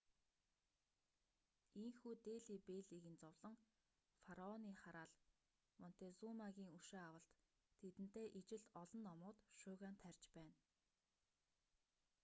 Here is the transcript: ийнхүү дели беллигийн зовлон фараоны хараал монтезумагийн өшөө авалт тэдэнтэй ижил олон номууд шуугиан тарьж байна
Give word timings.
ийнхүү 1.83 2.13
дели 2.27 2.55
беллигийн 2.67 3.15
зовлон 3.23 3.55
фараоны 4.23 4.71
хараал 4.83 5.13
монтезумагийн 5.81 6.73
өшөө 6.79 7.01
авалт 7.07 7.29
тэдэнтэй 7.79 8.27
ижил 8.39 8.63
олон 8.81 9.01
номууд 9.07 9.37
шуугиан 9.59 9.95
тарьж 10.03 10.23
байна 10.35 10.57